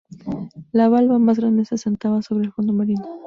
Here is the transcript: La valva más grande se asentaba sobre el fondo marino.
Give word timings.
La 0.71 0.89
valva 0.89 1.19
más 1.19 1.37
grande 1.37 1.63
se 1.63 1.75
asentaba 1.75 2.23
sobre 2.23 2.45
el 2.45 2.51
fondo 2.51 2.73
marino. 2.73 3.05